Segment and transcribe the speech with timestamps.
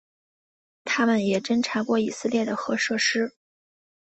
[0.83, 3.35] 它们也侦察过以色列的核设施。